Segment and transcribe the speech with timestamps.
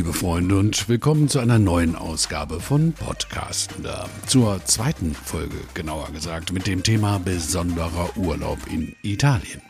[0.00, 4.08] liebe Freunde, und willkommen zu einer neuen Ausgabe von Podcastender.
[4.26, 9.60] Zur zweiten Folge, genauer gesagt, mit dem Thema besonderer Urlaub in Italien.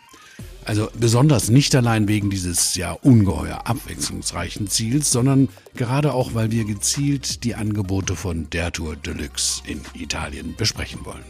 [0.64, 6.64] Also besonders nicht allein wegen dieses ja ungeheuer abwechslungsreichen Ziels, sondern gerade auch, weil wir
[6.64, 11.24] gezielt die Angebote von Der Tour Deluxe in Italien besprechen wollen.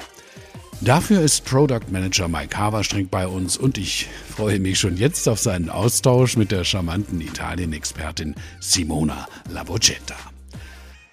[0.83, 5.39] Dafür ist Product Manager Mike Haverstreng bei uns und ich freue mich schon jetzt auf
[5.39, 10.16] seinen Austausch mit der charmanten Italien-Expertin Simona Lavocetta.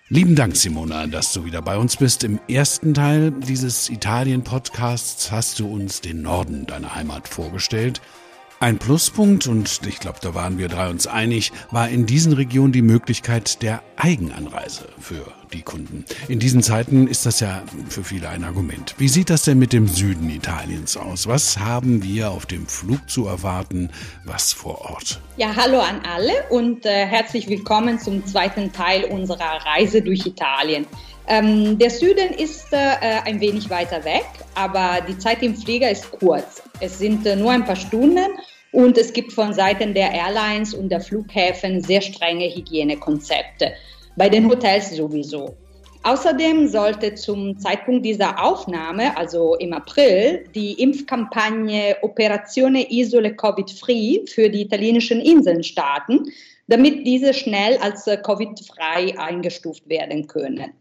[0.07, 2.23] Lieben Dank, Simona, dass du wieder bei uns bist.
[2.23, 8.01] Im ersten Teil dieses Italien-Podcasts hast du uns den Norden deiner Heimat vorgestellt–
[8.59, 12.71] ein Pluspunkt, und ich glaube, da waren wir drei uns einig, war in diesen Regionen
[12.71, 16.05] die Möglichkeit der Eigenanreise für die Kunden.
[16.27, 18.95] In diesen Zeiten ist das ja für viele ein Argument.
[18.97, 21.27] Wie sieht das denn mit dem Süden Italiens aus?
[21.27, 23.89] Was haben wir auf dem Flug zu erwarten?
[24.25, 25.21] Was vor Ort?
[25.37, 30.85] Ja, hallo an alle und äh, herzlich willkommen zum zweiten Teil unserer Reise durch Italien.
[31.27, 36.09] Ähm, der Süden ist äh, ein wenig weiter weg, aber die Zeit im Flieger ist
[36.11, 36.63] kurz.
[36.79, 38.27] Es sind äh, nur ein paar Stunden
[38.71, 43.73] und es gibt von Seiten der Airlines und der Flughäfen sehr strenge Hygienekonzepte.
[44.15, 45.55] Bei den Hotels sowieso.
[46.03, 54.49] Außerdem sollte zum Zeitpunkt dieser Aufnahme, also im April, die Impfkampagne Operazione Isole Covid-Free für
[54.49, 56.31] die italienischen Inseln starten,
[56.67, 60.71] damit diese schnell als Covid-frei eingestuft werden können.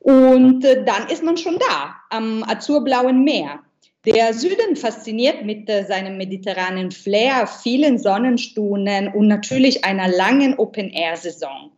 [0.00, 3.60] Und äh, dann ist man schon da, am azurblauen Meer.
[4.06, 11.70] Der Süden fasziniert mit äh, seinem mediterranen Flair, vielen Sonnenstunden und natürlich einer langen Open-Air-Saison.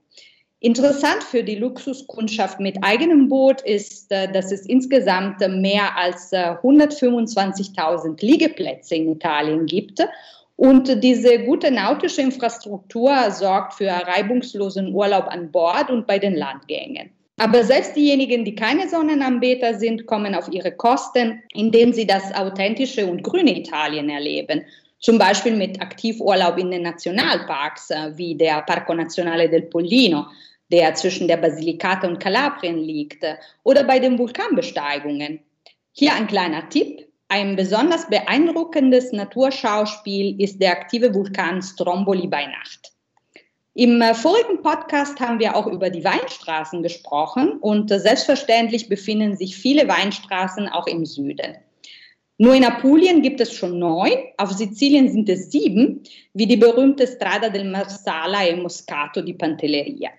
[0.60, 8.24] Interessant für die Luxuskundschaft mit eigenem Boot ist, äh, dass es insgesamt mehr als 125.000
[8.24, 10.00] Liegeplätze in Italien gibt.
[10.54, 17.10] Und diese gute nautische Infrastruktur sorgt für reibungslosen Urlaub an Bord und bei den Landgängen.
[17.38, 23.06] Aber selbst diejenigen, die keine Sonnenanbeter sind, kommen auf ihre Kosten, indem sie das authentische
[23.06, 24.64] und grüne Italien erleben.
[24.98, 30.26] Zum Beispiel mit Aktivurlaub in den Nationalparks, äh, wie der Parco Nazionale del Pollino,
[30.70, 33.24] der zwischen der Basilicata und Kalabrien liegt,
[33.64, 35.40] oder bei den Vulkanbesteigungen.
[35.92, 37.08] Hier ein kleiner Tipp.
[37.28, 42.91] Ein besonders beeindruckendes Naturschauspiel ist der aktive Vulkan Stromboli bei Nacht.
[43.74, 49.34] Im äh, vorigen Podcast haben wir auch über die Weinstraßen gesprochen und äh, selbstverständlich befinden
[49.34, 51.56] sich viele Weinstraßen auch im Süden.
[52.36, 56.02] Nur in Apulien gibt es schon neun, auf Sizilien sind es sieben,
[56.34, 60.10] wie die berühmte Strada del Marsala e Moscato di Pantelleria.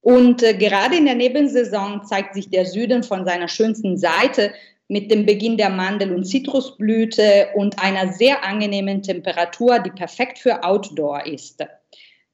[0.00, 4.54] Und äh, gerade in der Nebensaison zeigt sich der Süden von seiner schönsten Seite
[4.88, 10.64] mit dem Beginn der Mandel- und Zitrusblüte und einer sehr angenehmen Temperatur, die perfekt für
[10.64, 11.62] Outdoor ist.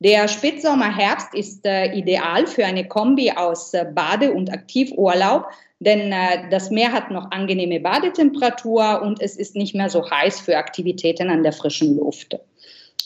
[0.04, 5.46] Der Spätsommer-Herbst ist äh, ideal für eine Kombi aus äh, Bade- und Aktivurlaub,
[5.78, 10.40] denn äh, das Meer hat noch angenehme Badetemperatur und es ist nicht mehr so heiß
[10.40, 12.36] für Aktivitäten an der frischen Luft.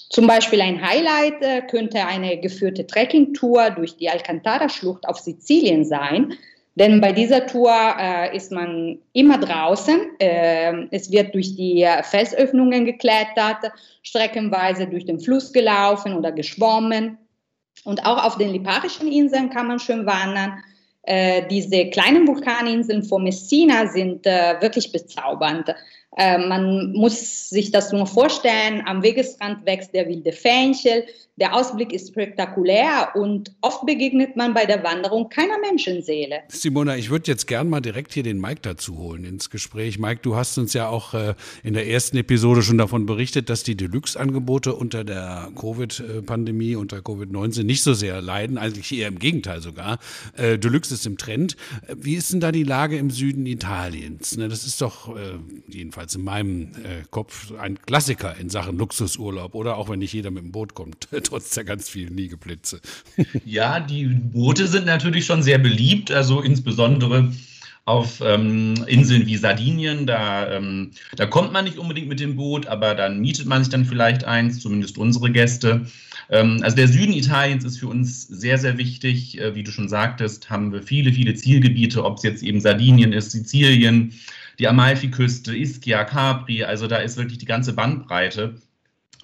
[0.08, 6.32] Zum Beispiel ein Highlight äh, könnte eine geführte Trekkingtour durch die Alcantara-Schlucht auf Sizilien sein,
[6.76, 9.98] denn bei dieser Tour äh, ist man immer draußen.
[10.18, 13.72] Äh, es wird durch die Felsöffnungen geklettert,
[14.02, 17.16] streckenweise durch den Fluss gelaufen oder geschwommen.
[17.84, 20.62] Und auch auf den Liparischen Inseln kann man schön wandern.
[21.02, 25.74] Äh, diese kleinen Vulkaninseln vor Messina sind äh, wirklich bezaubernd.
[26.16, 31.04] Äh, man muss sich das nur vorstellen, am Wegesrand wächst der wilde Fenchel,
[31.38, 36.36] der Ausblick ist spektakulär und oft begegnet man bei der Wanderung keiner Menschenseele.
[36.48, 39.98] Simona, ich würde jetzt gern mal direkt hier den Mike dazu holen ins Gespräch.
[39.98, 43.62] Mike, du hast uns ja auch äh, in der ersten Episode schon davon berichtet, dass
[43.62, 49.60] die Deluxe-Angebote unter der Covid-Pandemie, unter Covid-19 nicht so sehr leiden, eigentlich eher im Gegenteil
[49.60, 49.98] sogar.
[50.38, 51.58] Äh, Deluxe ist im Trend.
[51.94, 54.38] Wie ist denn da die Lage im Süden Italiens?
[54.38, 55.14] Ne, das ist doch
[55.68, 60.12] jedenfalls jedenfalls in meinem äh, Kopf ein Klassiker in Sachen Luxusurlaub oder auch wenn nicht
[60.12, 62.80] jeder mit dem Boot kommt, trotz der ganz vielen Liegeplätze.
[63.44, 67.32] ja, die Boote sind natürlich schon sehr beliebt, also insbesondere
[67.86, 70.06] auf ähm, Inseln wie Sardinien.
[70.06, 73.70] Da, ähm, da kommt man nicht unbedingt mit dem Boot, aber dann mietet man sich
[73.70, 75.86] dann vielleicht eins, zumindest unsere Gäste.
[76.28, 79.40] Ähm, also der Süden Italiens ist für uns sehr, sehr wichtig.
[79.40, 83.12] Äh, wie du schon sagtest, haben wir viele, viele Zielgebiete, ob es jetzt eben Sardinien
[83.12, 84.12] ist, Sizilien,
[84.58, 88.60] die Amalfiküste, Ischia, Capri, also da ist wirklich die ganze Bandbreite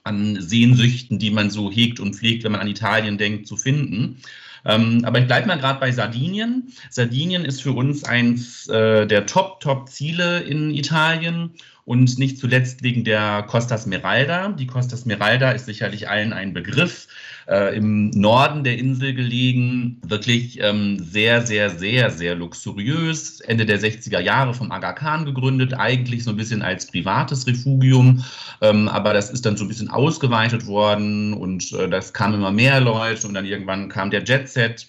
[0.05, 4.19] an Sehnsüchten, die man so hegt und pflegt, wenn man an Italien denkt, zu finden.
[4.65, 6.73] Ähm, aber ich bleibe mal gerade bei Sardinien.
[6.91, 11.55] Sardinien ist für uns eins äh, der Top-Top-Ziele in Italien.
[11.85, 14.49] Und nicht zuletzt wegen der Costa Smeralda.
[14.53, 17.09] Die Costa Smeralda ist sicherlich allen ein Begriff.
[17.49, 23.41] Äh, Im Norden der Insel gelegen, wirklich ähm, sehr, sehr, sehr, sehr luxuriös.
[23.41, 28.25] Ende der 60er Jahre vom Aga Khan gegründet, eigentlich so ein bisschen als privates Refugium.
[28.61, 32.53] Ähm, aber das ist dann so ein bisschen ausgeweitet worden und äh, das kamen immer
[32.53, 34.87] mehr Leute und dann irgendwann kam der Jet Set.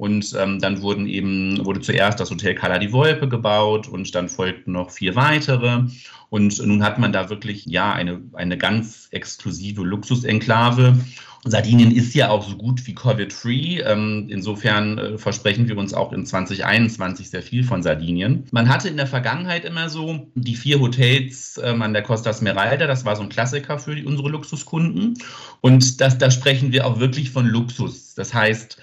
[0.00, 4.30] Und ähm, dann wurden eben, wurde zuerst das Hotel Cala di Volpe gebaut und dann
[4.30, 5.82] folgten noch vier weitere.
[6.30, 10.96] Und nun hat man da wirklich ja eine, eine ganz exklusive Luxusenklave.
[11.44, 13.80] Sardinien ist ja auch so gut wie Covid-free.
[13.80, 18.44] Ähm, insofern äh, versprechen wir uns auch in 2021 sehr viel von Sardinien.
[18.52, 22.86] Man hatte in der Vergangenheit immer so die vier Hotels ähm, an der Costa Smeralda.
[22.86, 25.18] Das war so ein Klassiker für unsere Luxuskunden.
[25.60, 28.14] Und das, da sprechen wir auch wirklich von Luxus.
[28.14, 28.78] Das heißt,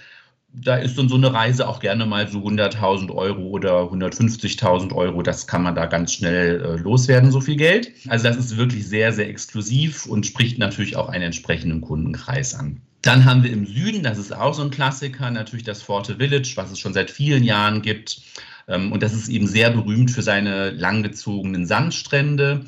[0.64, 5.22] da ist dann so eine Reise auch gerne mal so 100.000 Euro oder 150.000 Euro.
[5.22, 7.92] Das kann man da ganz schnell äh, loswerden, so viel Geld.
[8.08, 12.82] Also das ist wirklich sehr, sehr exklusiv und spricht natürlich auch einen entsprechenden Kundenkreis an.
[13.02, 16.54] Dann haben wir im Süden, das ist auch so ein Klassiker, natürlich das Forte Village,
[16.56, 18.22] was es schon seit vielen Jahren gibt.
[18.68, 22.66] Ähm, und das ist eben sehr berühmt für seine langgezogenen Sandstrände.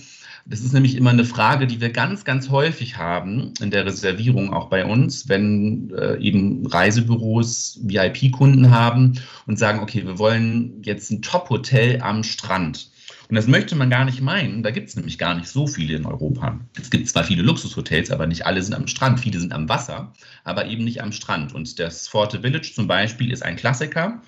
[0.50, 4.52] Das ist nämlich immer eine Frage, die wir ganz, ganz häufig haben in der Reservierung
[4.52, 11.12] auch bei uns, wenn äh, eben Reisebüros VIP-Kunden haben und sagen, okay, wir wollen jetzt
[11.12, 12.90] ein Top-Hotel am Strand.
[13.30, 14.64] Und das möchte man gar nicht meinen.
[14.64, 16.60] Da gibt es nämlich gar nicht so viele in Europa.
[16.82, 19.20] Es gibt zwar viele Luxushotels, aber nicht alle sind am Strand.
[19.20, 20.14] Viele sind am Wasser,
[20.46, 21.54] aber eben nicht am Strand.
[21.54, 24.24] Und das Forte Village zum Beispiel ist ein Klassiker,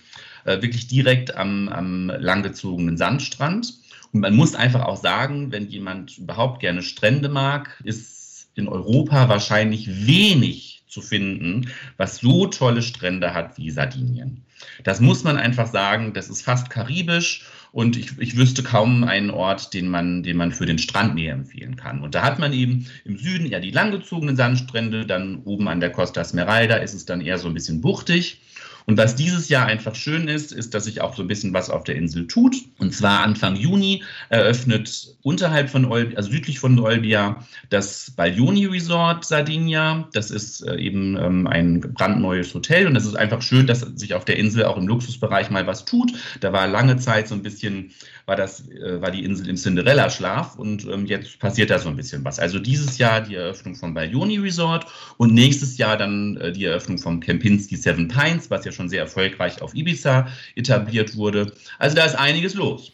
[0.45, 3.80] äh, wirklich direkt am, am langgezogenen Sandstrand.
[4.11, 10.05] Man muss einfach auch sagen, wenn jemand überhaupt gerne Strände mag, ist in Europa wahrscheinlich
[10.07, 14.45] wenig zu finden, was so tolle Strände hat wie Sardinien.
[14.83, 19.31] Das muss man einfach sagen, das ist fast karibisch und ich, ich wüsste kaum einen
[19.31, 22.01] Ort, den man, den man für den Strand mehr empfehlen kann.
[22.01, 25.91] Und da hat man eben im Süden eher die langgezogenen Sandstrände, dann oben an der
[25.91, 28.41] Costa Smeralda ist es dann eher so ein bisschen buchtig.
[28.85, 31.69] Und was dieses Jahr einfach schön ist, ist, dass sich auch so ein bisschen was
[31.69, 32.55] auf der Insel tut.
[32.79, 39.25] Und zwar Anfang Juni eröffnet unterhalb von Olbia, also südlich von Olbia, das Baglioni Resort
[39.25, 40.07] Sardinia.
[40.13, 44.13] Das ist äh, eben ähm, ein brandneues Hotel und das ist einfach schön, dass sich
[44.13, 46.13] auf der Insel auch im Luxusbereich mal was tut.
[46.39, 47.91] Da war lange Zeit so ein bisschen
[48.25, 51.95] war, das, äh, war die Insel im Cinderella-Schlaf und ähm, jetzt passiert da so ein
[51.95, 52.39] bisschen was.
[52.39, 54.85] Also dieses Jahr die Eröffnung vom Baglioni Resort
[55.17, 59.01] und nächstes Jahr dann äh, die Eröffnung vom Kempinski Seven Pines, was ja schon sehr
[59.01, 61.53] erfolgreich auf Ibiza etabliert wurde.
[61.79, 62.91] Also da ist einiges los.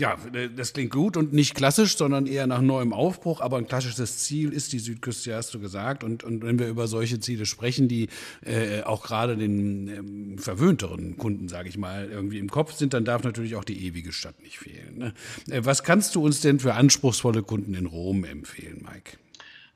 [0.00, 3.40] Ja, äh, das klingt gut und nicht klassisch, sondern eher nach neuem Aufbruch.
[3.40, 6.02] Aber ein klassisches Ziel ist die Südküste, hast du gesagt.
[6.04, 8.08] Und, und wenn wir über solche Ziele sprechen, die
[8.44, 13.04] äh, auch gerade den ähm, verwöhnteren Kunden, sage ich mal, irgendwie im Kopf sind, dann
[13.04, 14.98] darf natürlich auch die ewige Stadt nicht fehlen.
[14.98, 15.14] Ne?
[15.50, 19.18] Äh, was kannst du uns denn für anspruchsvolle Kunden in Rom empfehlen, Mike?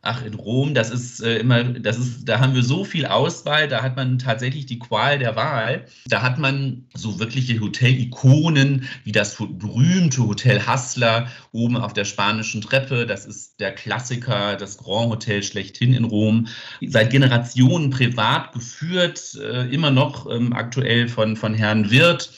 [0.06, 3.69] Ach, in Rom, das ist äh, immer, das ist, da haben wir so viel Auswahl,
[3.69, 5.87] da hat man tatsächlich die Qual der Wahl.
[6.06, 12.61] Da hat man so wirkliche Hotel-Ikonen, wie das berühmte Hotel Hassler oben auf der spanischen
[12.61, 13.06] Treppe.
[13.06, 16.49] Das ist der Klassiker, das Grand Hotel schlechthin in Rom.
[16.87, 22.31] Seit Generationen privat geführt, äh, immer noch ähm, aktuell von, von Herrn Wirth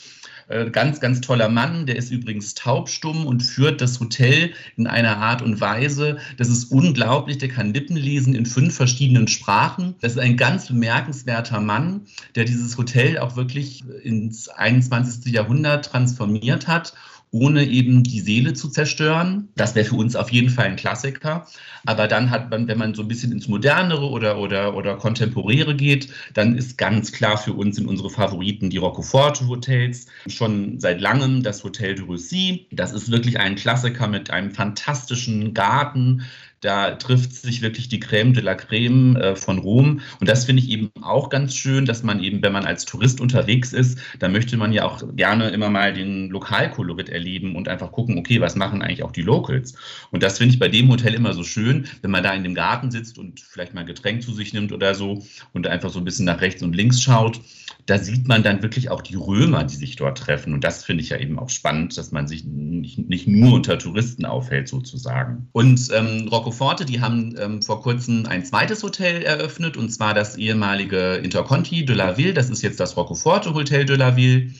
[0.47, 5.17] äh, ganz, ganz toller Mann, der ist übrigens taubstumm und führt das Hotel in einer
[5.17, 9.95] Art und Weise, das ist unglaublich, der kann Lippen lesen in fünf verschiedenen Sprachen.
[10.01, 12.01] Das ist ein ganz bemerkenswerter Mann,
[12.35, 15.31] der dieses Hotel auch wirklich ins 21.
[15.33, 16.93] Jahrhundert transformiert hat
[17.31, 19.49] ohne eben die Seele zu zerstören.
[19.55, 21.47] Das wäre für uns auf jeden Fall ein Klassiker.
[21.85, 25.75] Aber dann hat man, wenn man so ein bisschen ins Modernere oder, oder, oder Kontemporäre
[25.75, 30.07] geht, dann ist ganz klar für uns in unsere Favoriten die Roccoforte Hotels.
[30.27, 32.67] Schon seit langem das Hotel de Russie.
[32.71, 36.23] Das ist wirklich ein Klassiker mit einem fantastischen Garten,
[36.61, 40.01] da trifft sich wirklich die Crème de la Crème äh, von Rom.
[40.19, 43.21] Und das finde ich eben auch ganz schön, dass man eben, wenn man als Tourist
[43.21, 47.91] unterwegs ist, da möchte man ja auch gerne immer mal den Lokalkolorit erleben und einfach
[47.91, 49.75] gucken, okay, was machen eigentlich auch die Locals?
[50.11, 52.55] Und das finde ich bei dem Hotel immer so schön, wenn man da in dem
[52.55, 55.23] Garten sitzt und vielleicht mal ein Getränk zu sich nimmt oder so
[55.53, 57.39] und einfach so ein bisschen nach rechts und links schaut.
[57.87, 60.53] Da sieht man dann wirklich auch die Römer, die sich dort treffen.
[60.53, 63.79] Und das finde ich ja eben auch spannend, dass man sich nicht, nicht nur unter
[63.79, 65.47] Touristen aufhält, sozusagen.
[65.53, 70.35] Und ähm, Roccoforte, die haben ähm, vor kurzem ein zweites Hotel eröffnet, und zwar das
[70.35, 72.33] ehemalige Interconti de la Ville.
[72.33, 74.51] Das ist jetzt das Roccoforte Hotel de la Ville.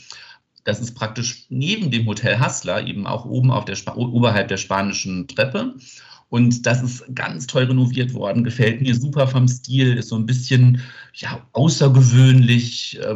[0.63, 5.27] Das ist praktisch neben dem Hotel Hassler, eben auch oben auf der oberhalb der spanischen
[5.27, 5.75] Treppe.
[6.29, 10.25] Und das ist ganz toll renoviert worden, gefällt mir super vom Stil, ist so ein
[10.25, 10.81] bisschen
[11.13, 13.15] ja, außergewöhnlich, äh,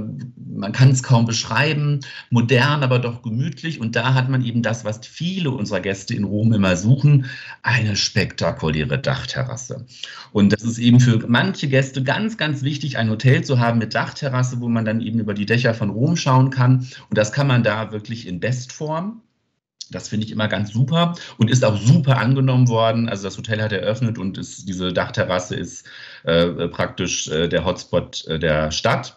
[0.56, 2.00] man kann es kaum beschreiben,
[2.30, 3.82] modern, aber doch gemütlich.
[3.82, 7.26] Und da hat man eben das, was viele unserer Gäste in Rom immer suchen,
[7.64, 9.86] eine spektakuläre Dachterrasse.
[10.32, 13.94] Und das ist eben für manche Gäste ganz, ganz wichtig, ein Hotel zu haben mit
[13.94, 16.88] Dachterrasse, wo man dann eben über die Dächer von Rom schauen kann.
[17.10, 19.22] Und das kann man da wirklich in Bestform.
[19.92, 23.10] Das finde ich immer ganz super und ist auch super angenommen worden.
[23.10, 25.86] Also das Hotel hat eröffnet und ist, diese Dachterrasse ist
[26.24, 29.16] äh, praktisch äh, der Hotspot äh, der Stadt.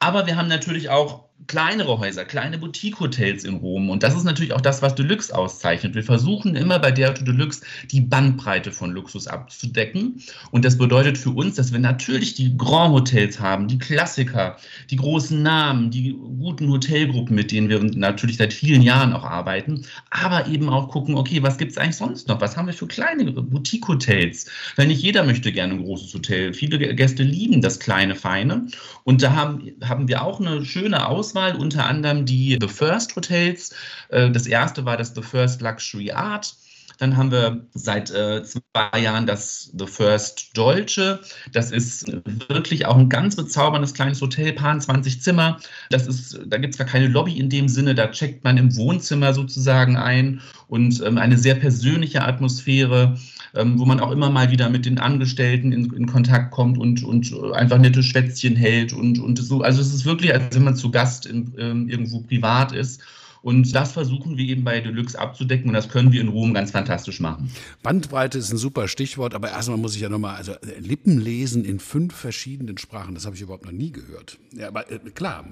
[0.00, 3.90] Aber wir haben natürlich auch kleinere Häuser, kleine Boutique-Hotels in Rom.
[3.90, 5.94] Und das ist natürlich auch das, was Deluxe auszeichnet.
[5.94, 10.22] Wir versuchen immer bei der Deluxe die Bandbreite von Luxus abzudecken.
[10.52, 14.56] Und das bedeutet für uns, dass wir natürlich die Grand Hotels haben, die Klassiker,
[14.90, 19.84] die großen Namen, die guten Hotelgruppen, mit denen wir natürlich seit vielen Jahren auch arbeiten,
[20.10, 22.40] aber eben auch gucken, okay, was gibt es eigentlich sonst noch?
[22.40, 24.46] Was haben wir für kleine Boutique-Hotels?
[24.76, 26.54] Weil nicht jeder möchte gerne ein großes Hotel.
[26.54, 28.66] Viele Gäste lieben das kleine, feine.
[29.02, 33.14] Und da haben, haben wir auch eine schöne Auswahl Auswahl, unter anderem die The First
[33.14, 33.74] Hotels.
[34.08, 36.54] Äh, das erste war das The First Luxury Art.
[37.00, 41.20] Dann haben wir seit äh, zwei Jahren das The First Dolce.
[41.52, 42.06] Das ist
[42.48, 45.58] wirklich auch ein ganz bezauberndes kleines Hotel, paar 20 Zimmer.
[45.90, 48.76] Das ist, da gibt es gar keine Lobby in dem Sinne, da checkt man im
[48.76, 53.16] Wohnzimmer sozusagen ein und ähm, eine sehr persönliche Atmosphäre
[53.54, 57.02] ähm, wo man auch immer mal wieder mit den Angestellten in, in Kontakt kommt und,
[57.02, 59.62] und einfach nette Schwätzchen hält und, und so.
[59.62, 63.00] Also es ist wirklich, als wenn man zu Gast in, ähm, irgendwo privat ist.
[63.42, 66.70] Und das versuchen wir eben bei Deluxe abzudecken und das können wir in Rom ganz
[66.70, 67.50] fantastisch machen.
[67.82, 71.80] Bandbreite ist ein super Stichwort, aber erstmal muss ich ja nochmal, also äh, Lippenlesen in
[71.80, 74.38] fünf verschiedenen Sprachen, das habe ich überhaupt noch nie gehört.
[74.52, 75.44] Ja, aber äh, klar,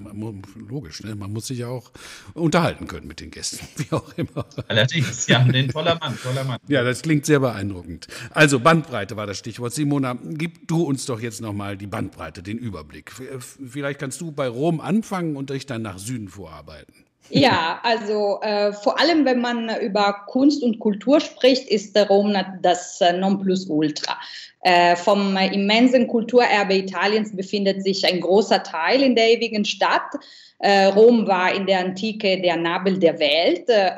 [0.55, 1.15] logisch, ne?
[1.15, 1.91] man muss sich ja auch
[2.33, 4.45] unterhalten können mit den Gästen, wie auch immer.
[4.67, 6.59] Allerdings, ja, ein toller Mann, toller Mann.
[6.67, 8.07] Ja, das klingt sehr beeindruckend.
[8.31, 9.73] Also Bandbreite war das Stichwort.
[9.73, 13.11] Simona, gib du uns doch jetzt nochmal die Bandbreite, den Überblick.
[13.11, 16.93] Vielleicht kannst du bei Rom anfangen und dich dann nach Süden vorarbeiten.
[17.29, 22.99] Ja, also äh, vor allem, wenn man über Kunst und Kultur spricht, ist Rom das
[23.01, 24.17] äh, Nonplusultra.
[24.61, 30.15] Äh, vom immensen Kulturerbe Italiens befindet sich ein großer Teil in der ewigen Stadt.
[30.59, 33.69] Äh, Rom war in der Antike der Nabel der Welt.
[33.69, 33.91] Äh,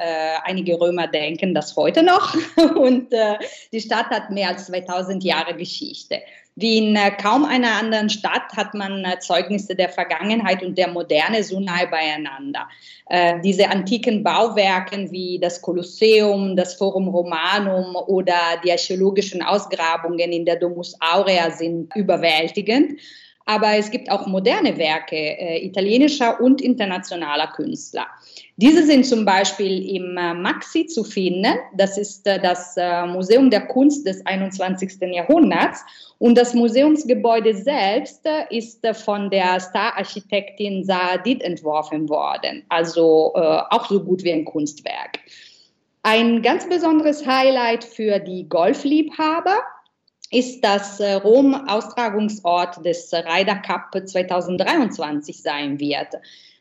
[0.44, 2.36] einige Römer denken das heute noch.
[2.75, 3.36] Und äh,
[3.72, 6.22] die Stadt hat mehr als 2000 Jahre Geschichte.
[6.56, 10.89] Wie in äh, kaum einer anderen Stadt hat man äh, Zeugnisse der Vergangenheit und der
[10.89, 12.68] Moderne so nahe beieinander.
[13.08, 20.46] Äh, diese antiken Bauwerke wie das Kolosseum, das Forum Romanum oder die archäologischen Ausgrabungen in
[20.46, 23.00] der Domus Aurea sind überwältigend.
[23.51, 28.08] Aber es gibt auch moderne Werke äh, italienischer und internationaler Künstler.
[28.55, 31.53] Diese sind zum Beispiel im äh, Maxi zu finden.
[31.75, 35.01] Das ist äh, das äh, Museum der Kunst des 21.
[35.01, 35.84] Jahrhunderts.
[36.17, 42.63] Und das Museumsgebäude selbst äh, ist äh, von der Star-Architektin Saadid entworfen worden.
[42.70, 45.20] Also auch so gut wie ein Kunstwerk.
[46.03, 49.58] Ein ganz besonderes Highlight für die Golfliebhaber
[50.31, 56.07] ist, dass äh, Rom Austragungsort des Ryder Cup 2023 sein wird.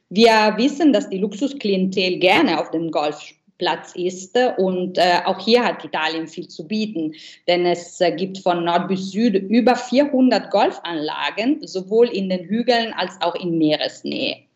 [0.09, 5.85] Wir wissen, dass die Luxusklientel gerne auf dem Golfplatz ist und äh, auch hier hat
[5.85, 7.15] Italien viel zu bieten,
[7.47, 12.93] denn es äh, gibt von Nord bis Süd über 400 Golfanlagen, sowohl in den Hügeln
[12.93, 14.50] als auch in Meeresnähe.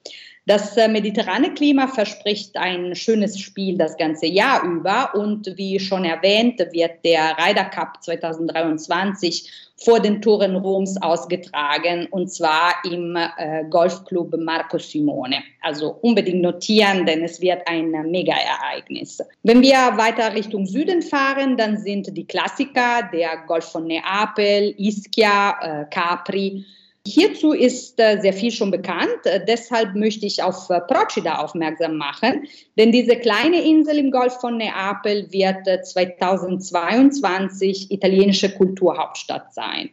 [0.47, 6.05] Das äh, mediterrane Klima verspricht ein schönes Spiel das ganze Jahr über und wie schon
[6.05, 13.65] erwähnt, wird der Ryder Cup 2023 vor den Toren Roms ausgetragen und zwar im äh,
[13.71, 15.43] Golfclub Marco Simone.
[15.63, 19.23] Also unbedingt notieren, denn es wird ein Mega-Ereignis.
[19.45, 25.57] Wenn wir weiter Richtung Süden fahren, dann sind die Klassiker der Golf von Neapel, Ischia,
[25.63, 26.67] äh, Capri,
[27.07, 29.19] Hierzu ist äh, sehr viel schon bekannt.
[29.25, 34.41] Äh, deshalb möchte ich auf äh, Procida aufmerksam machen, denn diese kleine Insel im Golf
[34.41, 39.91] von Neapel wird 2022 italienische Kulturhauptstadt sein.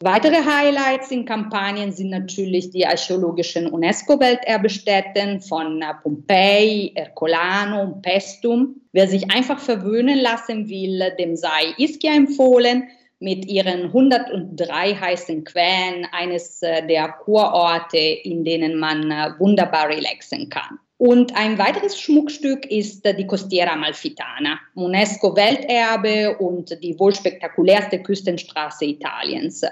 [0.00, 8.76] Weitere Highlights in Kampagnen sind natürlich die archäologischen UNESCO-Welterbestätten von Pompeji, Ercolano und Pestum.
[8.92, 12.84] Wer sich einfach verwöhnen lassen will, dem sei Ischia empfohlen
[13.24, 20.50] mit ihren 103 heißen Quellen eines äh, der Kurorte, in denen man äh, wunderbar relaxen
[20.50, 20.78] kann.
[20.98, 28.84] Und ein weiteres Schmuckstück ist äh, die Costiera Amalfitana, UNESCO-Welterbe und die wohl spektakulärste Küstenstraße
[28.84, 29.64] Italiens.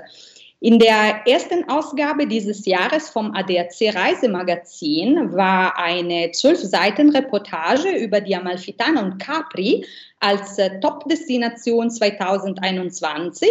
[0.64, 8.20] In der ersten Ausgabe dieses Jahres vom ADAC Reisemagazin war eine zwölf Seiten Reportage über
[8.20, 9.84] die Amalfitana und Capri
[10.20, 13.48] als äh, Top-Destination 2021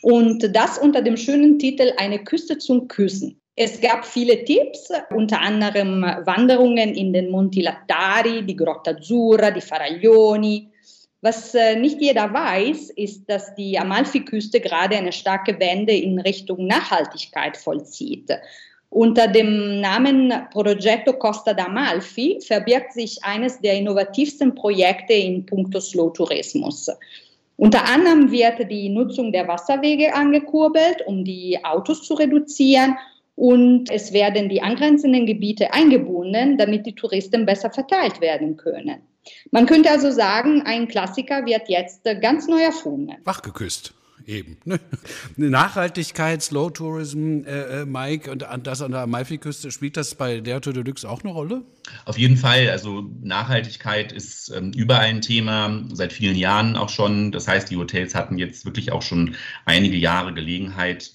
[0.00, 3.38] und das unter dem schönen Titel Eine Küste zum Küssen.
[3.56, 9.60] Es gab viele Tipps, unter anderem Wanderungen in den Monti Lattari, die Grotta Azzurra, die
[9.60, 10.70] Faraglioni,
[11.24, 16.66] was äh, nicht jeder weiß, ist, dass die Amalfiküste gerade eine starke Wende in Richtung
[16.66, 18.30] Nachhaltigkeit vollzieht.
[18.90, 26.12] Unter dem Namen Progetto Costa d'Amalfi verbirgt sich eines der innovativsten Projekte in puncto Slow
[26.12, 26.90] Tourismus.
[27.56, 32.98] Unter anderem wird die Nutzung der Wasserwege angekurbelt, um die Autos zu reduzieren
[33.34, 39.13] und es werden die angrenzenden Gebiete eingebunden, damit die Touristen besser verteilt werden können.
[39.50, 43.12] Man könnte also sagen, ein Klassiker wird jetzt ganz neu erfunden.
[43.24, 43.94] Wachgeküsst.
[44.26, 44.56] Eben.
[44.64, 44.80] Ne?
[45.50, 50.60] Nachhaltigkeit, Slow Tourism, äh, äh, Mike, und das an der Amalfiküste, spielt das bei der
[50.60, 51.62] Tour Deluxe auch eine Rolle?
[52.04, 52.70] Auf jeden Fall.
[52.70, 57.32] Also Nachhaltigkeit ist ähm, überall ein Thema, seit vielen Jahren auch schon.
[57.32, 61.12] Das heißt, die Hotels hatten jetzt wirklich auch schon einige Jahre Gelegenheit,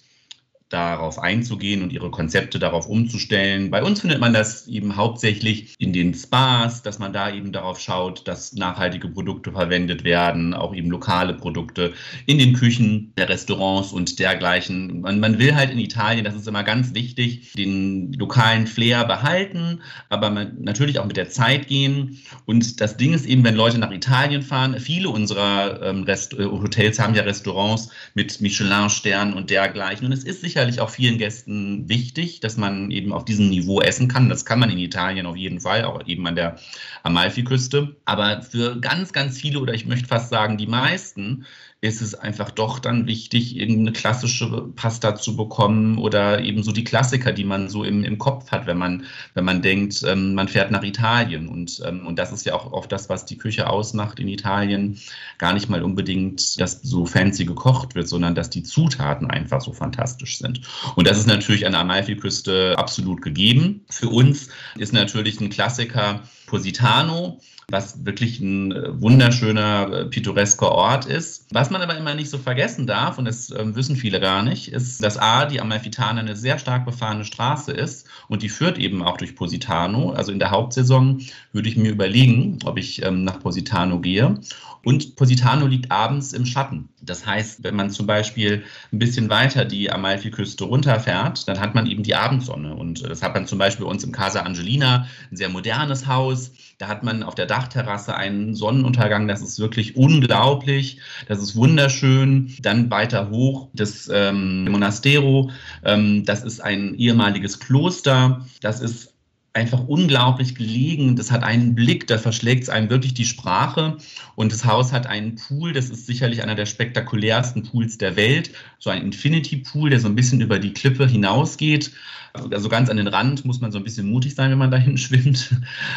[0.69, 3.71] darauf einzugehen und ihre Konzepte darauf umzustellen.
[3.71, 7.79] Bei uns findet man das eben hauptsächlich in den Spas, dass man da eben darauf
[7.79, 11.93] schaut, dass nachhaltige Produkte verwendet werden, auch eben lokale Produkte
[12.27, 15.01] in den Küchen der Restaurants und dergleichen.
[15.01, 19.81] Man, man will halt in Italien, das ist immer ganz wichtig, den lokalen Flair behalten,
[20.09, 22.19] aber man, natürlich auch mit der Zeit gehen.
[22.45, 26.45] Und das Ding ist eben, wenn Leute nach Italien fahren, viele unserer ähm, Rest äh,
[26.45, 30.05] Hotels haben ja Restaurants mit Michelin-Sternen und dergleichen.
[30.05, 33.79] Und es ist sicher sicherlich auch vielen Gästen wichtig, dass man eben auf diesem Niveau
[33.79, 34.27] essen kann.
[34.27, 36.57] Das kann man in Italien auf jeden Fall, auch eben an der
[37.03, 37.95] Amalfiküste.
[38.03, 41.45] Aber für ganz, ganz viele oder ich möchte fast sagen die meisten
[41.81, 46.83] ist es einfach doch dann wichtig, irgendeine klassische Pasta zu bekommen oder eben so die
[46.83, 50.49] Klassiker, die man so im, im Kopf hat, wenn man, wenn man denkt, ähm, man
[50.49, 51.47] fährt nach Italien.
[51.47, 54.99] Und, ähm, und das ist ja auch oft das, was die Küche ausmacht in Italien.
[55.37, 59.71] Gar nicht mal unbedingt, dass so fancy gekocht wird, sondern dass die Zutaten einfach so
[59.71, 60.59] fantastisch sind.
[60.95, 63.85] Und das ist natürlich an der Amalfiküste absolut gegeben.
[63.89, 67.39] Für uns ist natürlich ein Klassiker Positano
[67.71, 71.45] was wirklich ein äh, wunderschöner, äh, pittoresker Ort ist.
[71.51, 74.71] Was man aber immer nicht so vergessen darf, und das ähm, wissen viele gar nicht,
[74.71, 79.03] ist, dass A, die Amalfitana eine sehr stark befahrene Straße ist und die führt eben
[79.03, 80.11] auch durch Positano.
[80.11, 81.21] Also in der Hauptsaison
[81.53, 84.39] würde ich mir überlegen, ob ich ähm, nach Positano gehe.
[84.83, 86.89] Und Positano liegt abends im Schatten.
[87.01, 91.85] Das heißt, wenn man zum Beispiel ein bisschen weiter die Amalfiküste runterfährt, dann hat man
[91.85, 92.75] eben die Abendsonne.
[92.75, 96.51] Und das hat man zum Beispiel bei uns im Casa Angelina, ein sehr modernes Haus.
[96.77, 99.27] Da hat man auf der Dachterrasse einen Sonnenuntergang.
[99.27, 100.99] Das ist wirklich unglaublich.
[101.27, 102.55] Das ist wunderschön.
[102.61, 105.51] Dann weiter hoch das ähm, Monastero.
[105.83, 108.45] Ähm, das ist ein ehemaliges Kloster.
[108.61, 109.13] Das ist
[109.53, 111.15] einfach unglaublich gelegen.
[111.15, 113.97] Das hat einen Blick, da verschlägt es einem wirklich die Sprache.
[114.35, 118.51] Und das Haus hat einen Pool, das ist sicherlich einer der spektakulärsten Pools der Welt.
[118.77, 121.91] So ein Infinity Pool, der so ein bisschen über die Klippe hinausgeht.
[122.33, 124.97] Also ganz an den Rand muss man so ein bisschen mutig sein, wenn man dahin
[124.97, 125.55] schwimmt.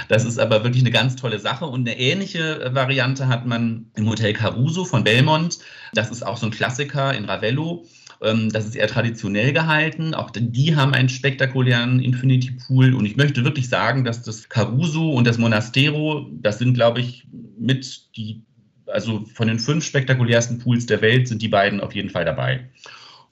[0.09, 1.67] Das ist aber wirklich eine ganz tolle Sache.
[1.67, 5.59] Und eine ähnliche Variante hat man im Hotel Caruso von Belmont.
[5.93, 7.85] Das ist auch so ein Klassiker in Ravello.
[8.23, 10.15] Ähm, das ist eher traditionell gehalten.
[10.15, 12.95] Auch die haben einen spektakulären Infinity Pool.
[12.95, 17.27] Und ich möchte wirklich sagen, dass das Caruso und das Monastero, das sind, glaube ich,
[17.59, 18.43] mit die,
[18.87, 22.69] also von den fünf spektakulärsten Pools der Welt sind die beiden auf jeden Fall dabei.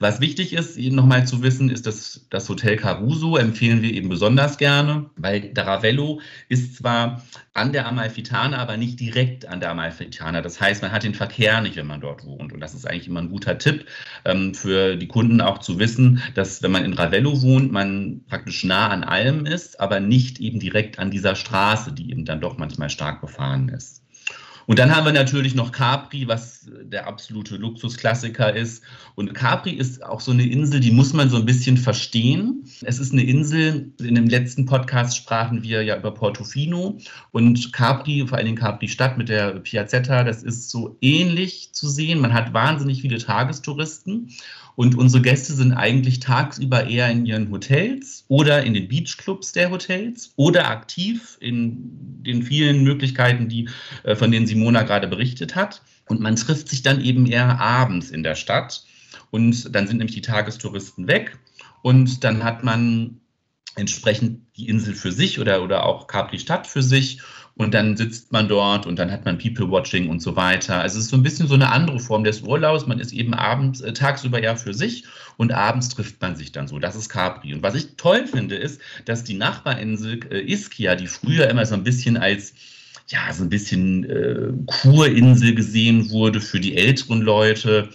[0.01, 4.09] Was wichtig ist, Ihnen nochmal zu wissen, ist, dass das Hotel Caruso empfehlen wir eben
[4.09, 7.21] besonders gerne, weil der Ravello ist zwar
[7.53, 10.41] an der Amalfitana, aber nicht direkt an der Amalfitana.
[10.41, 12.51] Das heißt, man hat den Verkehr nicht, wenn man dort wohnt.
[12.51, 13.85] Und das ist eigentlich immer ein guter Tipp
[14.25, 18.63] ähm, für die Kunden auch zu wissen, dass wenn man in Ravello wohnt, man praktisch
[18.63, 22.57] nah an allem ist, aber nicht eben direkt an dieser Straße, die eben dann doch
[22.57, 24.00] manchmal stark befahren ist.
[24.71, 28.81] Und dann haben wir natürlich noch Capri, was der absolute Luxusklassiker ist.
[29.15, 32.63] Und Capri ist auch so eine Insel, die muss man so ein bisschen verstehen.
[32.81, 36.97] Es ist eine Insel, in dem letzten Podcast sprachen wir ja über Portofino
[37.31, 41.89] und Capri, vor allen Dingen Capri Stadt mit der Piazzetta, das ist so ähnlich zu
[41.89, 42.21] sehen.
[42.21, 44.29] Man hat wahnsinnig viele Tagestouristen.
[44.81, 49.69] Und unsere Gäste sind eigentlich tagsüber eher in ihren Hotels oder in den Beachclubs der
[49.69, 53.69] Hotels oder aktiv in den vielen Möglichkeiten, die,
[54.01, 55.83] äh, von denen Simona gerade berichtet hat.
[56.07, 58.83] Und man trifft sich dann eben eher abends in der Stadt.
[59.29, 61.37] Und dann sind nämlich die Tagestouristen weg.
[61.83, 63.21] Und dann hat man
[63.75, 67.19] entsprechend die Insel für sich oder, oder auch Capri Stadt für sich.
[67.55, 70.79] Und dann sitzt man dort und dann hat man People-Watching und so weiter.
[70.79, 72.87] Also es ist so ein bisschen so eine andere Form des Urlaubs.
[72.87, 75.03] Man ist eben abends, äh, tagsüber ja für sich
[75.37, 76.79] und abends trifft man sich dann so.
[76.79, 77.53] Das ist Capri.
[77.53, 81.75] Und was ich toll finde, ist, dass die Nachbarinsel äh, Ischia, die früher immer so
[81.75, 82.53] ein bisschen als
[83.07, 87.89] ja, so ein bisschen äh, Kurinsel gesehen wurde für die älteren Leute,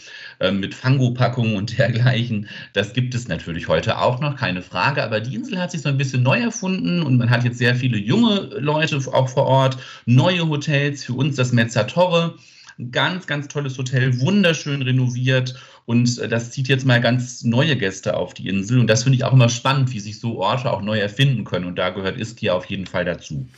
[0.52, 2.48] mit Fangopackungen und dergleichen.
[2.72, 5.02] Das gibt es natürlich heute auch noch, keine Frage.
[5.02, 7.74] Aber die Insel hat sich so ein bisschen neu erfunden und man hat jetzt sehr
[7.74, 12.36] viele junge Leute auch vor Ort, neue Hotels, für uns das Mezzatore.
[12.78, 15.54] Ein ganz, ganz tolles Hotel, wunderschön renoviert
[15.86, 19.16] und äh, das zieht jetzt mal ganz neue Gäste auf die Insel und das finde
[19.16, 22.18] ich auch immer spannend, wie sich so Orte auch neu erfinden können und da gehört
[22.18, 23.48] Ischia auf jeden Fall dazu.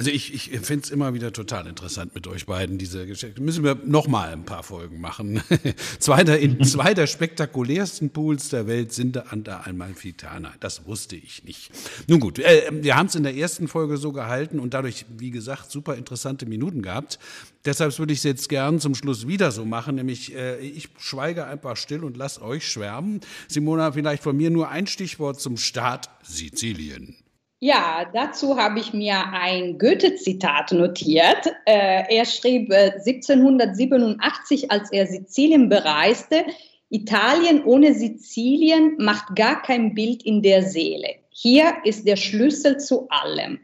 [0.00, 3.42] Also ich, ich finde es immer wieder total interessant mit euch beiden, diese Geschichte.
[3.42, 5.42] Müssen wir noch mal ein paar Folgen machen.
[5.98, 10.54] zwei, der, in, zwei der spektakulärsten Pools der Welt sind an der Amalfitana.
[10.58, 11.70] Das wusste ich nicht.
[12.06, 15.30] Nun gut, äh, wir haben es in der ersten Folge so gehalten und dadurch, wie
[15.30, 17.18] gesagt, super interessante Minuten gehabt.
[17.66, 21.44] Deshalb würde ich es jetzt gern zum Schluss wieder so machen, nämlich äh, ich schweige
[21.44, 23.20] einfach still und lasse euch schwärmen.
[23.48, 27.16] Simona, vielleicht von mir nur ein Stichwort zum Start Sizilien.
[27.62, 31.46] Ja, dazu habe ich mir ein Goethe-Zitat notiert.
[31.66, 36.46] Äh, er schrieb äh, 1787, als er Sizilien bereiste,
[36.88, 41.16] Italien ohne Sizilien macht gar kein Bild in der Seele.
[41.28, 43.60] Hier ist der Schlüssel zu allem.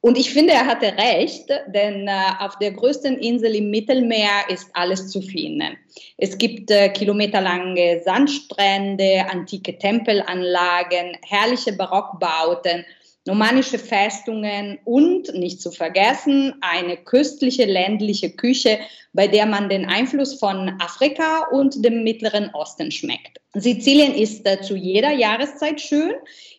[0.00, 4.70] Und ich finde, er hatte recht, denn äh, auf der größten Insel im Mittelmeer ist
[4.74, 5.76] alles zu finden.
[6.16, 12.84] Es gibt äh, kilometerlange Sandstrände, antike Tempelanlagen, herrliche Barockbauten
[13.26, 18.78] nomanische Festungen und, nicht zu vergessen, eine köstliche ländliche Küche,
[19.12, 23.40] bei der man den Einfluss von Afrika und dem Mittleren Osten schmeckt.
[23.54, 26.12] Sizilien ist äh, zu jeder Jahreszeit schön.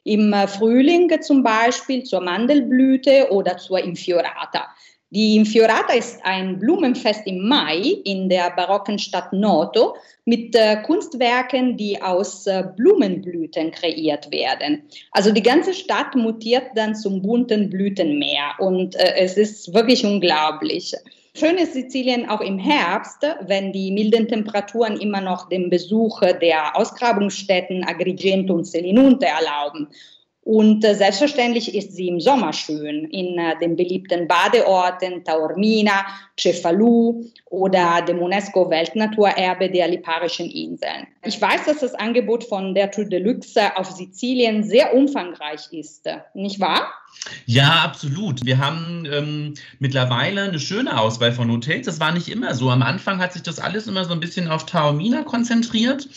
[0.03, 4.67] Im äh, Frühling zum Beispiel zur Mandelblüte oder zur Infiorata.
[5.09, 11.77] Die Infiorata ist ein Blumenfest im Mai in der barocken Stadt Noto mit äh, Kunstwerken,
[11.77, 14.83] die aus äh, Blumenblüten kreiert werden.
[15.11, 20.93] Also die ganze Stadt mutiert dann zum bunten Blütenmeer und äh, es ist wirklich unglaublich.
[21.33, 26.75] Schön ist Sizilien auch im Herbst, wenn die milden Temperaturen immer noch den Besuch der
[26.75, 29.87] Ausgrabungsstätten Agrigento und Selinunte erlauben.
[30.47, 36.05] Und äh, selbstverständlich ist sie im Sommer schön in äh, den beliebten Badeorten Taormina,
[36.39, 41.07] Cefalù oder dem UNESCO-Weltnaturerbe der Liparischen Inseln.
[41.23, 46.09] Ich weiß, dass das Angebot von der Tour de Luxe auf Sizilien sehr umfangreich ist,
[46.33, 46.87] nicht wahr?
[47.45, 48.45] Ja, absolut.
[48.45, 51.85] Wir haben ähm, mittlerweile eine schöne Auswahl von Hotels.
[51.85, 52.69] Das war nicht immer so.
[52.69, 56.07] Am Anfang hat sich das alles immer so ein bisschen auf Taormina konzentriert,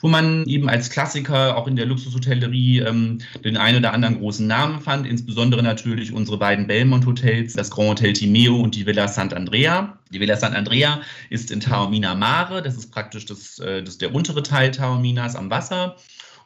[0.00, 4.46] wo man eben als Klassiker auch in der Luxushotellerie ähm, den einen oder anderen großen
[4.46, 5.06] Namen fand.
[5.06, 9.92] Insbesondere natürlich unsere beiden Belmont-Hotels, das Grand Hotel Timeo und die Villa Sant'Andrea.
[10.12, 10.34] Die Villa
[10.76, 12.62] Sant'Andrea ist in Taormina Mare.
[12.62, 15.96] Das ist praktisch das, äh, das der untere Teil Taorminas am Wasser.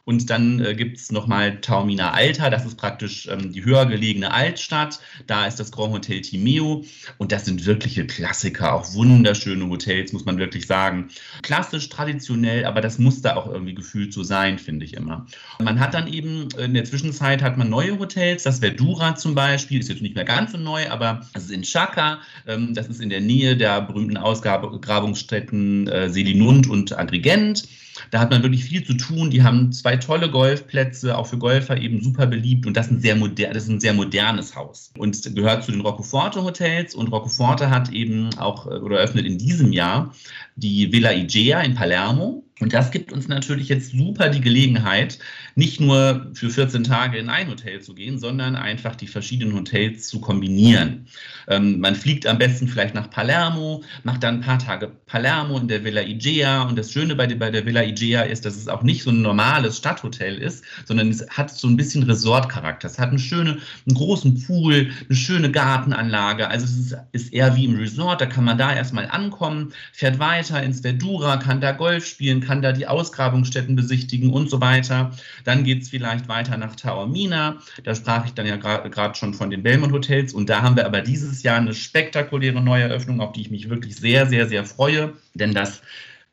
[0.05, 4.33] Und dann äh, gibt es nochmal Taormina Alta, das ist praktisch ähm, die höher gelegene
[4.33, 4.99] Altstadt.
[5.27, 6.83] Da ist das Grand Hotel Timeo.
[7.17, 11.09] Und das sind wirkliche Klassiker, auch wunderschöne Hotels, muss man wirklich sagen.
[11.43, 15.25] Klassisch, traditionell, aber das muss da auch irgendwie gefühlt so sein, finde ich immer.
[15.59, 19.79] Man hat dann eben, in der Zwischenzeit hat man neue Hotels, das Verdura zum Beispiel,
[19.79, 23.01] ist jetzt nicht mehr ganz so neu, aber das ist in Chaka, ähm, das ist
[23.01, 27.67] in der Nähe der berühmten Ausgrabungsstätten äh, Selinund und Agrigent.
[28.09, 29.29] Da hat man wirklich viel zu tun.
[29.29, 32.65] Die haben zwei tolle Golfplätze, auch für Golfer eben super beliebt.
[32.65, 35.71] Und das ist ein sehr, moder das ist ein sehr modernes Haus und gehört zu
[35.71, 36.95] den Roccoforte Hotels.
[36.95, 40.13] Und Roccoforte hat eben auch äh, oder eröffnet in diesem Jahr
[40.55, 42.43] die Villa Igea in Palermo.
[42.61, 45.17] Und das gibt uns natürlich jetzt super die Gelegenheit,
[45.55, 50.07] nicht nur für 14 Tage in ein Hotel zu gehen, sondern einfach die verschiedenen Hotels
[50.07, 51.07] zu kombinieren.
[51.47, 55.67] Ähm, man fliegt am besten vielleicht nach Palermo, macht dann ein paar Tage Palermo in
[55.67, 56.61] der Villa Igea.
[56.63, 59.23] Und das Schöne bei, bei der Villa Igea ist, dass es auch nicht so ein
[59.23, 62.87] normales Stadthotel ist, sondern es hat so ein bisschen Resortcharakter.
[62.87, 66.47] Es hat eine schöne, einen großen Pool, eine schöne Gartenanlage.
[66.47, 68.21] Also es ist, ist eher wie im Resort.
[68.21, 72.50] Da kann man da erstmal ankommen, fährt weiter ins Verdura, kann da Golf spielen, kann
[72.51, 75.11] kann da die Ausgrabungsstätten besichtigen und so weiter.
[75.45, 77.61] Dann geht es vielleicht weiter nach Taormina.
[77.85, 80.33] Da sprach ich dann ja gerade schon von den Belmont Hotels.
[80.33, 83.95] Und da haben wir aber dieses Jahr eine spektakuläre Neueröffnung, auf die ich mich wirklich
[83.95, 85.13] sehr, sehr, sehr freue.
[85.33, 85.81] Denn das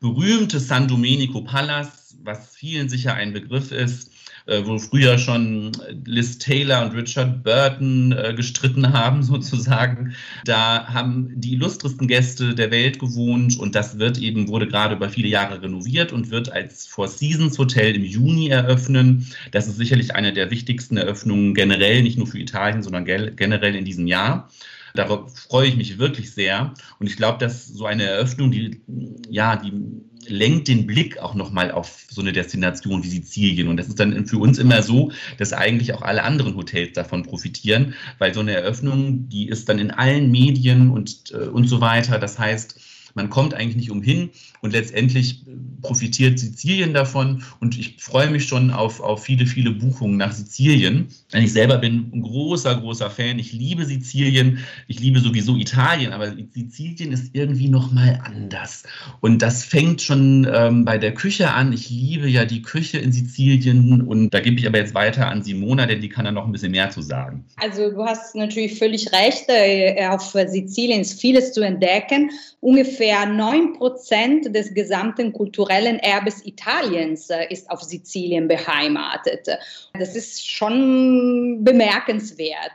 [0.01, 4.11] berühmte San Domenico Palace, was vielen sicher ein Begriff ist,
[4.65, 5.71] wo früher schon
[6.05, 10.15] Liz Taylor und Richard Burton äh, gestritten haben, sozusagen.
[10.45, 15.09] Da haben die illustresten Gäste der Welt gewohnt und das wird eben, wurde gerade über
[15.09, 19.27] viele Jahre renoviert und wird als Four Seasons Hotel im Juni eröffnen.
[19.51, 23.85] Das ist sicherlich eine der wichtigsten Eröffnungen generell, nicht nur für Italien, sondern generell in
[23.85, 24.49] diesem Jahr.
[24.95, 26.73] darauf freue ich mich wirklich sehr.
[26.99, 28.81] Und ich glaube, dass so eine Eröffnung, die,
[29.29, 29.71] ja, die
[30.29, 33.67] lenkt den Blick auch nochmal auf so eine Destination wie Sizilien.
[33.67, 37.23] Und das ist dann für uns immer so, dass eigentlich auch alle anderen Hotels davon
[37.23, 41.81] profitieren, weil so eine Eröffnung, die ist dann in allen Medien und, äh, und so
[41.81, 42.19] weiter.
[42.19, 42.79] Das heißt,
[43.19, 44.29] man kommt eigentlich nicht umhin
[44.61, 45.41] und letztendlich
[45.81, 51.07] profitiert Sizilien davon und ich freue mich schon auf, auf viele, viele Buchungen nach Sizilien.
[51.33, 53.37] Denn ich selber bin ein großer, großer Fan.
[53.37, 58.83] Ich liebe Sizilien, ich liebe sowieso Italien, aber Sizilien ist irgendwie nochmal anders.
[59.19, 61.73] Und das fängt schon ähm, bei der Küche an.
[61.73, 65.43] Ich liebe ja die Küche in Sizilien und da gebe ich aber jetzt weiter an
[65.43, 67.43] Simona, denn die kann da noch ein bisschen mehr zu sagen.
[67.57, 69.45] Also du hast natürlich völlig recht.
[69.49, 72.31] Äh, auf Sizilien ist vieles zu entdecken.
[72.61, 79.47] Ungefähr 9 Prozent des gesamten kulturellen Erbes Italiens äh, ist auf Sizilien beheimatet.
[79.93, 82.73] Das ist schon bemerkenswert.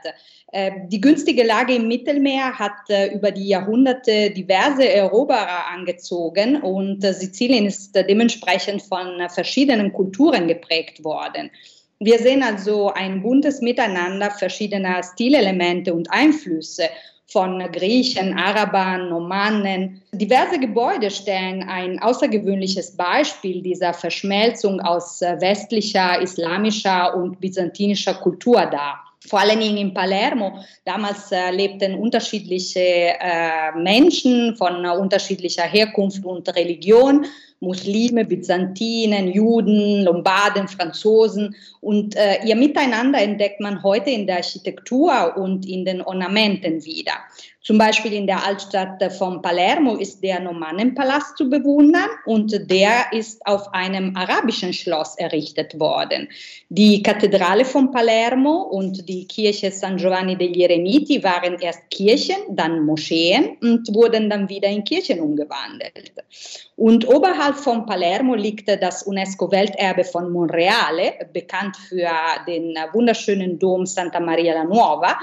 [0.51, 7.01] Äh, die günstige Lage im Mittelmeer hat äh, über die Jahrhunderte diverse Eroberer angezogen und
[7.01, 11.51] Sizilien ist dementsprechend von verschiedenen Kulturen geprägt worden.
[11.99, 16.89] Wir sehen also ein buntes Miteinander verschiedener Stilelemente und Einflüsse
[17.27, 20.01] von Griechen, Arabern, Normannen.
[20.11, 28.65] Diverse Gebäude stellen ein außergewöhnliches Beispiel dieser Verschmelzung aus äh, westlicher, islamischer und byzantinischer Kultur
[28.67, 29.04] dar.
[29.27, 30.59] Vor allen Dingen in Palermo.
[30.83, 37.25] Damals äh, lebten unterschiedliche äh, Menschen von äh, unterschiedlicher Herkunft und Religion.
[37.61, 41.55] Muslime, Byzantinen, Juden, Lombarden, Franzosen.
[41.81, 47.13] Und äh, ihr Miteinander entdeckt man heute in der Architektur und in den Ornamenten wieder.
[47.65, 53.43] Zum Beispiel in der Altstadt von Palermo ist der Normannenpalast zu bewundern und der ist
[53.47, 56.29] auf einem arabischen Schloss errichtet worden.
[56.69, 62.85] Die Kathedrale von Palermo und die Kirche San Giovanni degli Eremiti waren erst Kirchen, dann
[62.85, 66.13] Moscheen und wurden dann wieder in Kirchen umgewandelt.
[66.75, 72.11] Und oberhalb von Palermo liegt das UNESCO-Welterbe von Monreale, bekannt für
[72.47, 75.17] den wunderschönen Dom Santa Maria la Nuova.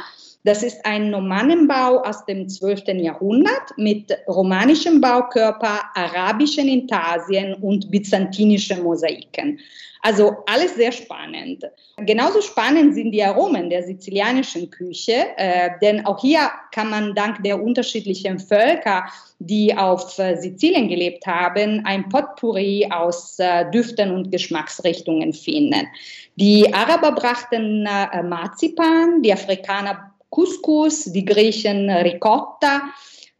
[0.45, 2.89] Das ist ein Normannenbau aus dem 12.
[2.95, 9.61] Jahrhundert mit romanischem Baukörper, arabischen Intarsien und byzantinischen Mosaiken.
[10.05, 11.63] Also alles sehr spannend.
[11.97, 17.41] Genauso spannend sind die Aromen der sizilianischen Küche, äh, denn auch hier kann man dank
[17.45, 19.05] der unterschiedlichen Völker,
[19.39, 25.87] die auf äh, Sizilien gelebt haben, ein Potpourri aus äh, Düften und Geschmacksrichtungen finden.
[26.35, 32.89] Die Araber brachten äh, Marzipan, die Afrikaner Couscous, die Griechen Ricotta.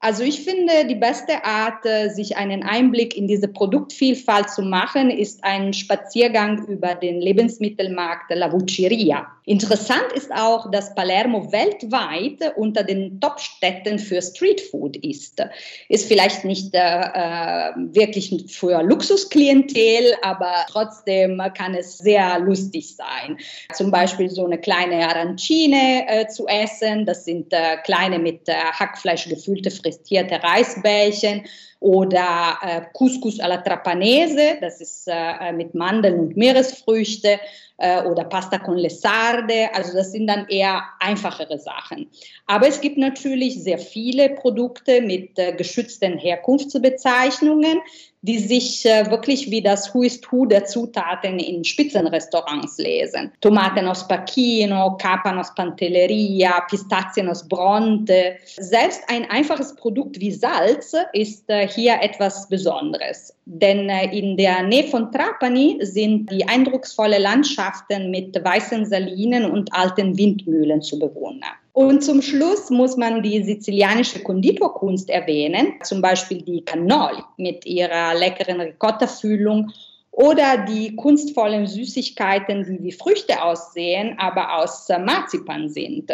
[0.05, 5.11] Also ich finde, die beste Art, äh, sich einen Einblick in diese Produktvielfalt zu machen,
[5.11, 9.29] ist ein Spaziergang über den Lebensmittelmarkt La Vucceria.
[9.45, 15.43] Interessant ist auch, dass Palermo weltweit unter den Top-Städten für Streetfood ist.
[15.89, 23.37] Ist vielleicht nicht äh, äh, wirklich für Luxusklientel, aber trotzdem kann es sehr lustig sein.
[23.73, 27.05] Zum Beispiel so eine kleine Arancine äh, zu essen.
[27.05, 31.45] Das sind äh, kleine mit äh, Hackfleisch gefüllte frittierte Reisbällchen
[31.81, 37.41] oder äh, Couscous alla Trapanese, das ist äh, mit Mandeln und Meeresfrüchte
[37.79, 42.09] äh, oder Pasta con le Sarde, also das sind dann eher einfachere Sachen.
[42.47, 47.81] Aber es gibt natürlich sehr viele Produkte mit äh, geschützten Herkunftsbezeichnungen,
[48.23, 53.33] die sich äh, wirklich wie das Who is Who der Zutaten in Spitzenrestaurants lesen.
[53.41, 58.37] Tomaten aus Pacchino, Kapern aus Pantelleria, Pistazien aus Bronte.
[58.45, 63.35] Selbst ein einfaches Produkt wie Salz ist äh, hier etwas Besonderes.
[63.45, 69.75] Denn äh, in der Nähe von Trapani sind die eindrucksvolle Landschaften mit weißen Salinen und
[69.75, 71.55] alten Windmühlen zu bewundern.
[71.73, 78.15] Und zum Schluss muss man die sizilianische Konditorkunst erwähnen, zum Beispiel die Cannoli mit ihrer
[78.15, 79.73] leckeren Ricotta-Füllung
[80.11, 86.13] oder die kunstvollen Süßigkeiten, die wie Früchte aussehen, aber aus Marzipan sind.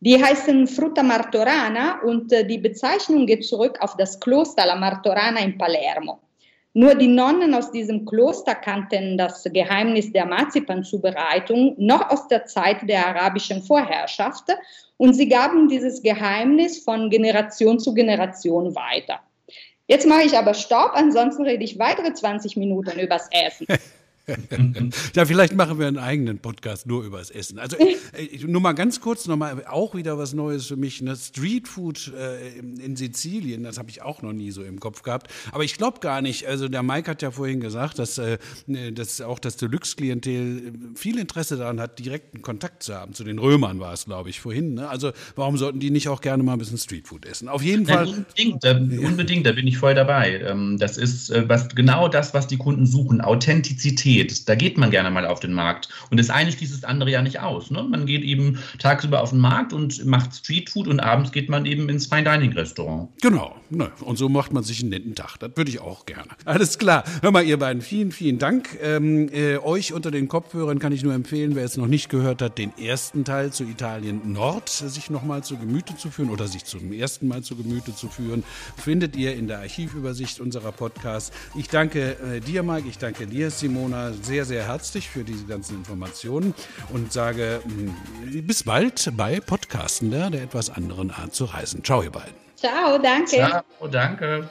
[0.00, 5.58] Die heißen Frutta Martorana und die Bezeichnung geht zurück auf das Kloster La Martorana in
[5.58, 6.20] Palermo.
[6.76, 12.86] Nur die Nonnen aus diesem Kloster kannten das Geheimnis der Marzipanzubereitung noch aus der Zeit
[12.86, 14.50] der arabischen Vorherrschaft
[14.98, 19.20] und sie gaben dieses Geheimnis von Generation zu Generation weiter.
[19.86, 23.66] Jetzt mache ich aber Stopp, ansonsten rede ich weitere 20 Minuten übers Essen.
[25.14, 27.60] ja, vielleicht machen wir einen eigenen Podcast nur über das Essen.
[27.60, 31.00] Also äh, nur mal ganz kurz nochmal, auch wieder was Neues für mich.
[31.00, 31.14] Ne?
[31.14, 35.32] Streetfood äh, in, Sizilien, das habe ich auch noch nie so im Kopf gehabt.
[35.52, 39.20] Aber ich glaube gar nicht, also der Mike hat ja vorhin gesagt, dass, äh, dass
[39.20, 43.12] auch das Deluxe-Klientel viel Interesse daran hat, direkten Kontakt zu haben.
[43.12, 44.74] Zu den Römern war es, glaube ich, vorhin.
[44.74, 44.88] Ne?
[44.88, 47.48] Also warum sollten die nicht auch gerne mal ein bisschen Streetfood essen?
[47.48, 48.06] Auf jeden Fall.
[48.06, 50.40] Ja, unbedingt, da, unbedingt, da bin ich voll dabei.
[50.40, 53.20] Ähm, das ist äh, was, genau das, was die Kunden suchen.
[53.20, 54.15] Authentizität.
[54.46, 55.88] Da geht man gerne mal auf den Markt.
[56.10, 57.70] Und das eine schließt das andere ja nicht aus.
[57.70, 57.82] Ne?
[57.82, 61.88] Man geht eben tagsüber auf den Markt und macht Streetfood und abends geht man eben
[61.88, 63.10] ins Fine Dining Restaurant.
[63.20, 63.56] Genau.
[63.70, 63.90] Ne?
[64.00, 65.38] Und so macht man sich einen netten Tag.
[65.38, 66.28] Das würde ich auch gerne.
[66.44, 67.04] Alles klar.
[67.22, 68.68] Hör mal, ihr beiden, vielen, vielen Dank.
[68.82, 72.42] Ähm, äh, euch unter den Kopfhörern kann ich nur empfehlen, wer es noch nicht gehört
[72.42, 76.64] hat, den ersten Teil zu Italien Nord sich nochmal zu Gemüte zu führen oder sich
[76.64, 78.44] zum ersten Mal zu Gemüte zu führen,
[78.76, 81.32] findet ihr in der Archivübersicht unserer Podcasts.
[81.54, 82.88] Ich danke äh, dir, Mike.
[82.88, 86.54] Ich danke dir, Simona, sehr, sehr herzlich für diese ganzen Informationen
[86.90, 91.84] und sage mh, mm, bis bald bei Podcastender der etwas anderen Art zu reisen.
[91.84, 92.34] Ciao, ihr beiden.
[92.56, 93.36] Ciao, danke.
[93.36, 94.50] Ciao, danke.